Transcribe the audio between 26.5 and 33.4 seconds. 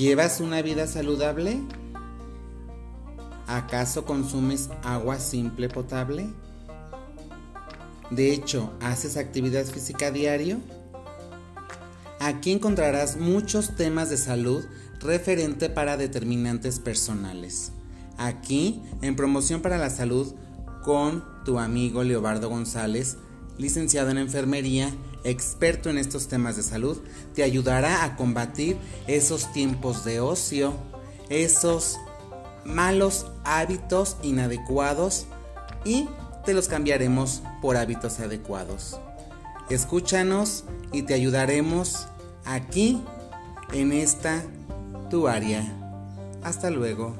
de salud, te ayudará a combatir esos tiempos de ocio, esos malos